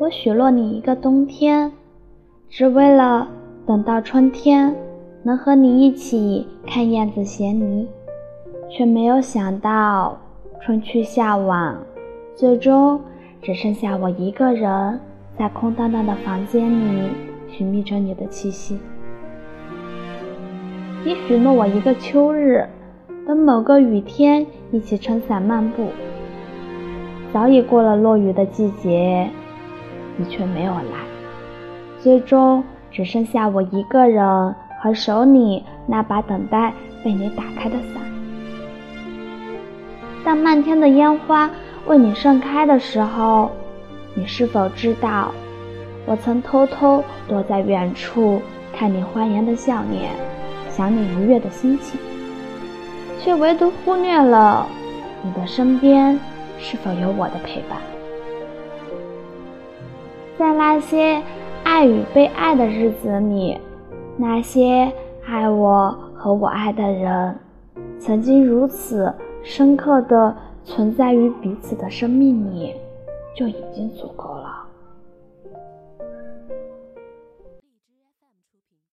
[0.00, 1.70] 我许诺你一个冬天，
[2.48, 3.28] 只为了
[3.66, 4.74] 等到春天
[5.22, 7.86] 能和你一起看燕子衔泥，
[8.70, 10.18] 却没有想到
[10.62, 11.76] 春去夏往，
[12.34, 12.98] 最终
[13.42, 14.98] 只剩下我一个人
[15.36, 17.10] 在空荡荡的房间里
[17.50, 18.78] 寻觅着你的气息。
[21.04, 22.66] 你许诺我一个秋日，
[23.26, 25.88] 等某个雨天一起撑伞漫步，
[27.34, 29.28] 早已过了落雨的季节。
[30.16, 30.82] 你却没有来，
[32.00, 38.02] 最终只剩下我一个人和手里那把等待被你打开的伞。
[40.24, 41.50] 当漫天的烟花
[41.86, 43.50] 为你盛开的时候，
[44.14, 45.32] 你是否知道，
[46.04, 48.42] 我曾偷偷躲在远处
[48.72, 50.10] 看你欢颜的笑脸，
[50.68, 51.98] 想你愉悦的心情，
[53.18, 54.66] 却唯独忽略了
[55.22, 56.18] 你的身边
[56.58, 57.78] 是否有我的陪伴。
[60.40, 61.22] 在那些
[61.64, 63.58] 爱与被爱的日子里，
[64.16, 64.90] 那些
[65.26, 67.36] 爱我和我爱的人，
[67.98, 70.34] 曾经如此深刻的
[70.64, 72.72] 存在于彼此的生命里，
[73.36, 74.64] 就已经足够了。